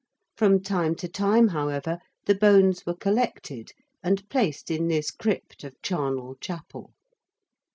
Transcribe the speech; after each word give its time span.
From 0.35 0.63
time 0.63 0.95
to 0.95 1.07
time, 1.07 1.49
however, 1.49 1.99
the 2.25 2.33
bones 2.33 2.87
were 2.87 2.95
collected 2.95 3.69
and 4.01 4.27
placed 4.29 4.71
in 4.71 4.87
this 4.87 5.11
crypt 5.11 5.63
of 5.63 5.79
Charnel 5.83 6.37
Chapel. 6.41 6.91